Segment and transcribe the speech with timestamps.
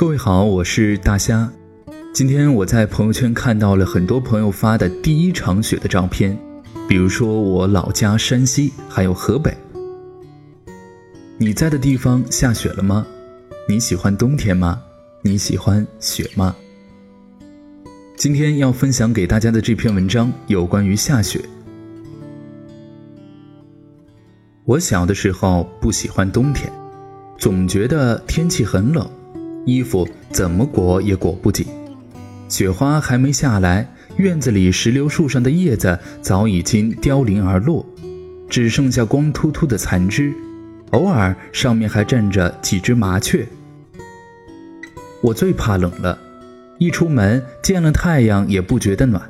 [0.00, 1.52] 各位好，我是大虾。
[2.10, 6.34] 今天我在朋友圈看到了很多朋友发的第一场雪的照片，
[6.88, 9.54] 比如说我老家山西，还有河北。
[11.36, 13.06] 你在的地方下雪了吗？
[13.68, 14.80] 你喜欢冬天吗？
[15.20, 16.56] 你喜欢雪吗？
[18.16, 21.44] 今天要分享给大家的这篇文章有关于下雪。
[24.64, 26.72] 我小的时候不喜欢冬天，
[27.36, 29.06] 总觉得天气很冷，
[29.70, 31.64] 衣服怎么裹也裹不紧。
[32.48, 37.86] 雪花还没下来，院子里石榴树上的叶子早已经凋零而落，
[38.48, 40.32] 只剩下光秃秃的残枝，
[40.90, 43.46] 偶尔上面还站着几只麻雀。
[45.22, 46.18] 我最怕冷了，
[46.78, 49.22] 一出门见了太阳也不觉得暖，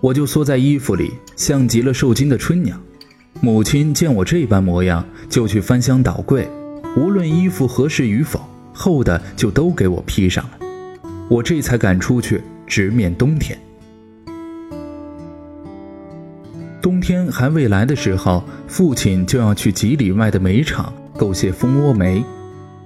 [0.00, 2.76] 我就缩在衣服里，像极了受惊的春鸟。
[3.40, 6.48] 母亲见我这般模样，就去翻箱倒柜，
[6.96, 8.40] 无论衣服合适与否，
[8.78, 10.50] 厚的就都给我披上了。
[11.28, 13.58] 我这才敢出去直面冬天。
[16.80, 22.24] 冬天还未来的时候，父亲就要去几里外的煤场购些蜂窝煤，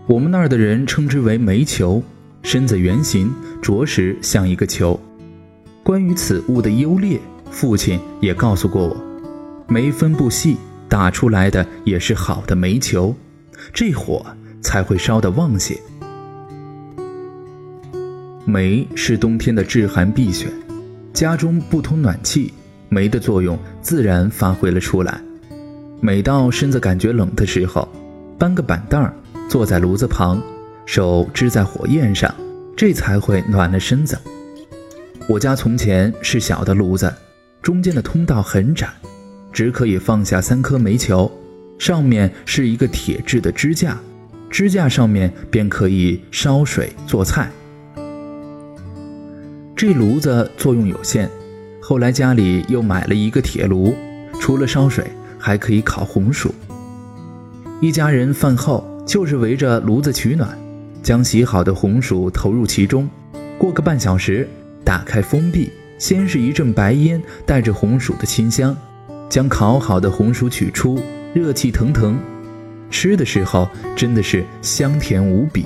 [0.07, 2.03] 我们那儿的人称之为煤球，
[2.43, 4.99] 身子圆形，着实像一个球。
[5.83, 8.97] 关于此物的优劣，父亲也告诉过我。
[9.69, 10.57] 煤分布细，
[10.89, 13.15] 打出来的也是好的煤球，
[13.73, 14.25] 这火
[14.63, 15.79] 才会烧得旺些。
[18.45, 20.49] 煤是冬天的制寒避雪，
[21.13, 22.55] 家中不通暖气，
[22.89, 25.21] 煤的作用自然发挥了出来。
[26.01, 27.89] 每到身子感觉冷的时候，
[28.39, 29.13] 搬个板凳
[29.49, 30.43] 坐在炉子旁，
[30.87, 32.35] 手支在火焰上，
[32.77, 34.19] 这才会暖了身子。
[35.29, 37.13] 我家从前是小的炉子，
[37.63, 38.89] 中间的通道很窄。
[39.53, 41.31] 只可以放下三颗煤球，
[41.79, 44.01] 上面是一个铁制的支架，
[44.53, 47.51] 支架上面便可以烧水做菜。
[49.75, 51.29] 这炉子作用有限，
[51.81, 53.95] 后来家里又买了一个铁炉，
[54.39, 56.55] 除了烧水，还可以烤红薯。
[57.81, 60.57] 一家人饭后就是围着炉子取暖，
[61.03, 63.09] 将洗好的红薯投入其中，
[63.57, 64.47] 过个半小时，
[64.85, 68.77] 打开封闭，先是一阵白烟，带着红薯的清香。
[69.31, 71.01] 将烤好的红薯取出，
[71.33, 72.19] 热气腾腾，
[72.93, 73.67] 吃的时候
[73.97, 75.65] 真的是香甜无比。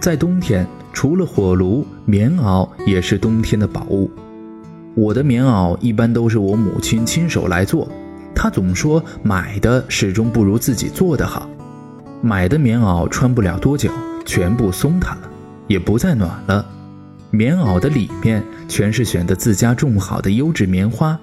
[0.00, 4.10] 在冬天，除了火炉，棉袄也是冬天的宝物。
[4.94, 7.88] 我的棉袄一般都是我母亲亲手来做，
[8.34, 11.48] 她总说买的始终不如自己做的好。
[12.20, 13.90] 买的棉袄穿不了多久，
[14.24, 15.30] 全部松塌了，
[15.68, 16.66] 也不再暖了。
[17.30, 21.18] 棉袄的里面全是选的自家种好的优质棉花，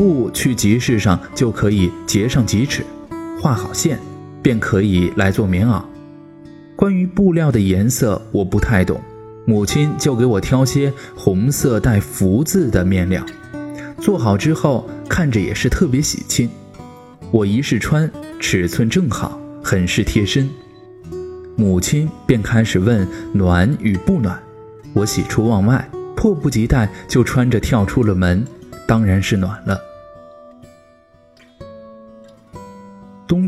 [0.00, 2.82] 布去集市上就可以结上几尺，
[3.38, 3.98] 画好线，
[4.40, 5.84] 便可以来做棉袄。
[6.74, 8.98] 关于布料的颜色我不太懂，
[9.44, 13.22] 母亲就给我挑些红色带福字的面料，
[14.00, 16.48] 做好之后看着也是特别喜庆。
[17.30, 18.10] 我一试穿，
[18.40, 20.48] 尺寸正好，很是贴身。
[21.56, 24.40] 母亲便开始问暖与不暖。
[24.94, 28.42] 我喜出望外，迫不及待就穿着跳出了门，
[28.86, 29.78] 当然是暖了。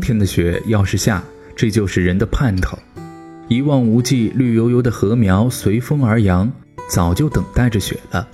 [0.03, 1.23] 天的雪要是下，
[1.55, 2.77] 这就是人的盼头。
[3.47, 6.51] 一望无际、绿油油的禾苗随风而扬，
[6.89, 8.27] 早就等待着雪了。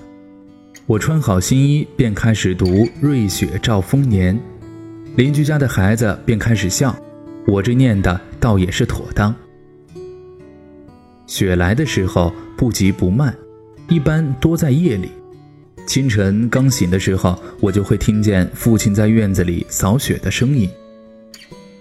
[0.85, 2.66] 我穿好新衣，便开始读
[3.00, 4.35] 《瑞雪兆丰年》，
[5.16, 6.96] 邻居家的孩子便开始笑，
[7.47, 9.34] 我这念的倒也是妥当。
[11.28, 13.35] 雪来的时候不急不慢，
[13.88, 15.12] 一般多在夜里。
[15.85, 20.69] 清晨刚醒的时候，我就会听见父亲在院子里扫雪的声音。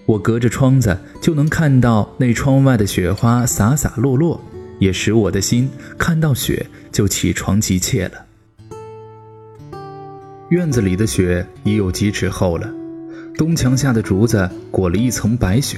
[0.09, 4.43] 我隔着窗子就能看到那窗外的雪花洒洒落落，
[4.79, 8.25] 也使我的心看到雪就起床急切了。
[10.49, 12.73] 院子里的雪已有几尺厚了，
[13.37, 15.77] 东墙下的竹子裹了一层白雪。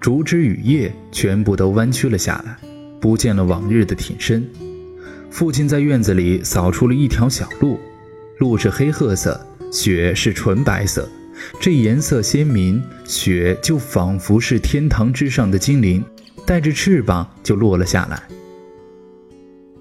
[0.00, 2.56] 竹枝与叶全部都弯曲了下来，
[2.98, 4.48] 不见了往日的挺身。
[5.30, 7.78] 父亲在院子里扫出了一条小路，
[8.38, 9.38] 路是黑褐色，
[9.70, 11.06] 雪是纯白色。
[11.60, 16.04] 这颜色鲜明，雪就仿佛是天堂之上的精灵，
[16.44, 18.22] 带着翅膀就落了下来。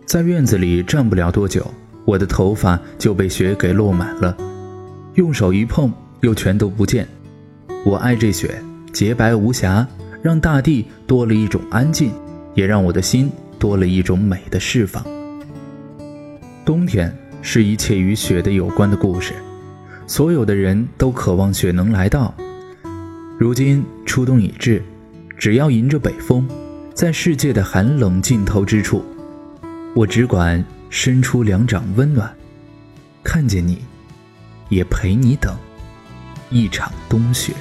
[0.05, 1.73] 在院子里站不了多久，
[2.05, 4.35] 我的头发就被雪给落满了，
[5.15, 5.91] 用手一碰，
[6.21, 7.07] 又全都不见。
[7.85, 8.61] 我爱这雪，
[8.93, 9.87] 洁白无瑕。
[10.21, 12.11] 让大地多了一种安静，
[12.55, 13.29] 也让我的心
[13.59, 15.05] 多了一种美的释放。
[16.65, 19.33] 冬天是一切与雪的有关的故事，
[20.07, 22.33] 所有的人都渴望雪能来到。
[23.37, 24.83] 如今初冬已至，
[25.37, 26.47] 只要迎着北风，
[26.93, 29.03] 在世界的寒冷尽头之处，
[29.95, 32.33] 我只管伸出两掌温暖，
[33.23, 33.79] 看见你，
[34.69, 35.53] 也陪你等
[36.49, 37.53] 一场冬雪。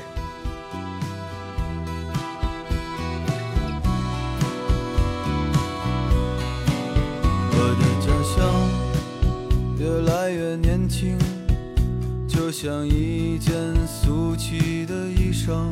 [12.57, 13.53] 像一件
[13.85, 15.69] 俗气的衣裳。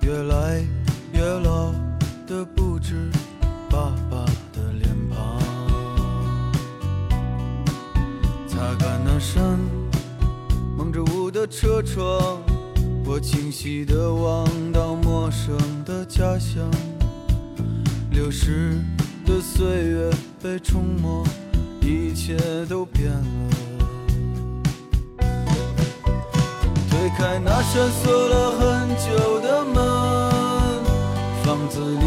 [0.00, 0.64] 越来
[1.12, 1.72] 越老
[2.28, 3.10] 的不止
[3.68, 5.40] 爸爸的脸庞，
[8.46, 9.58] 擦干那扇
[10.78, 12.40] 蒙着雾的车窗，
[13.04, 16.70] 我清晰地望到陌生的家乡，
[18.12, 18.78] 流逝
[19.26, 20.08] 的岁月
[20.40, 21.24] 被冲没，
[21.80, 22.36] 一切
[22.66, 23.51] 都变了。
[27.18, 29.74] 开那扇锁了很久的门，
[31.44, 32.04] 房子里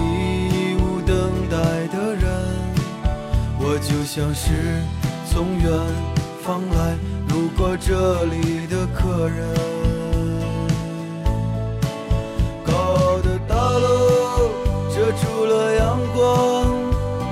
[0.49, 1.15] 已无等
[1.49, 1.55] 待
[1.87, 2.23] 的人，
[3.59, 4.81] 我就像是
[5.31, 5.71] 从远
[6.43, 6.97] 方来
[7.29, 9.55] 路过这里的客人。
[12.65, 14.49] 高傲的大楼
[14.93, 16.65] 遮住了阳光，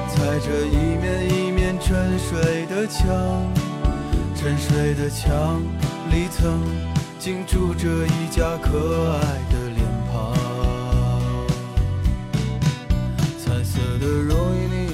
[0.09, 3.03] 踩着一面一面沉睡的墙，
[4.35, 5.61] 沉睡的墙
[6.11, 6.92] 里曾。
[7.23, 10.35] 竟住着一家可爱的脸庞，
[13.39, 14.91] 彩色的容易腻，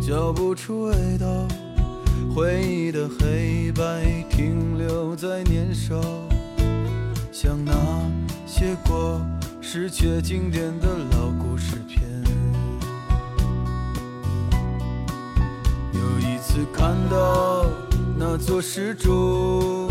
[0.00, 1.26] 嚼不出味道。
[2.32, 6.00] 回忆的黑白停留在年少，
[7.32, 7.72] 像那
[8.46, 9.20] 些过
[9.60, 12.00] 时却经典的老故事片。
[15.92, 17.66] 有一次看到
[18.16, 19.90] 那座石柱。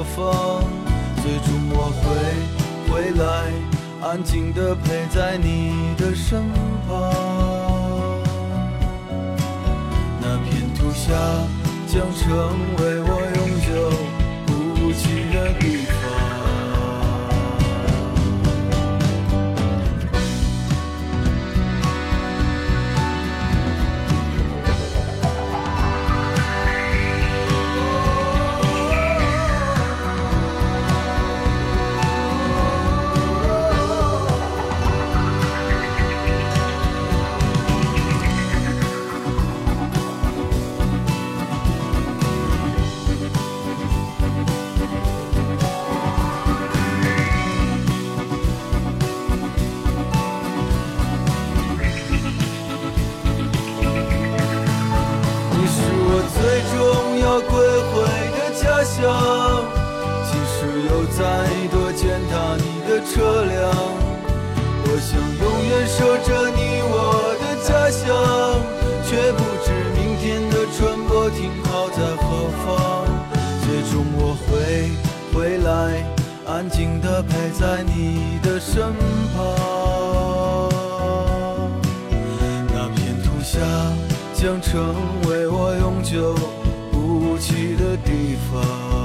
[0.00, 0.64] 在何方？
[1.22, 2.04] 最终我会
[2.88, 3.52] 回来，
[4.00, 6.42] 安静地陪在你的身
[6.88, 8.18] 旁。
[10.22, 11.12] 那片土下
[11.86, 12.99] 将成为
[61.20, 61.26] 再
[61.70, 63.60] 多践踏你的车辆，
[64.84, 66.58] 我想永远守着你
[66.88, 66.92] 我
[67.38, 68.00] 的家乡，
[69.04, 72.66] 却不知明天的船舶停靠在何方。
[73.60, 74.48] 最终我会
[75.34, 75.68] 回来，
[76.46, 78.82] 安静地陪在你的身
[79.36, 79.38] 旁。
[82.72, 83.60] 那片土下
[84.32, 84.96] 将成
[85.28, 86.34] 为我永久
[86.90, 88.99] 不弃的地方。